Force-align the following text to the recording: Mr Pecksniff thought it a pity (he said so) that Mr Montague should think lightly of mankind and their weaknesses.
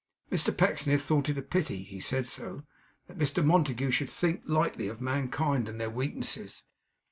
Mr 0.31 0.49
Pecksniff 0.57 1.03
thought 1.03 1.29
it 1.29 1.37
a 1.37 1.43
pity 1.43 1.83
(he 1.83 1.99
said 1.99 2.25
so) 2.25 2.63
that 3.05 3.19
Mr 3.19 3.45
Montague 3.45 3.91
should 3.91 4.09
think 4.09 4.41
lightly 4.47 4.87
of 4.87 4.99
mankind 4.99 5.69
and 5.69 5.79
their 5.79 5.91
weaknesses. 5.91 6.63